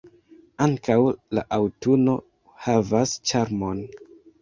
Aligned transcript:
Ankaŭ 0.65 0.95
la 1.39 1.45
aŭtuno 1.59 2.17
havas 2.67 3.17
ĉarmon. 3.31 3.89